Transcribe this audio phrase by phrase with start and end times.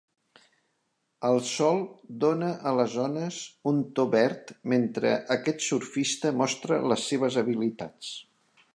[1.27, 1.83] El sol
[2.23, 3.37] dona a les ones
[3.73, 8.15] un to verd mentre aquest surfista mostra les seves habilitats.